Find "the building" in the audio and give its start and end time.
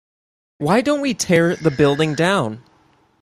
1.55-2.15